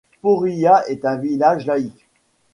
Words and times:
Poriya 0.21 0.83
est 0.87 1.05
un 1.05 1.17
village 1.17 1.67
laïc. 1.67 2.07